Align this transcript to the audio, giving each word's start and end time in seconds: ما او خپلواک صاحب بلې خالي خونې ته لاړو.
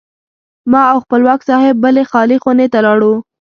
ما 0.71 0.81
او 0.91 0.97
خپلواک 1.03 1.39
صاحب 1.49 1.75
بلې 1.83 2.03
خالي 2.11 2.37
خونې 2.43 2.67
ته 2.73 2.79
لاړو. 2.85 3.13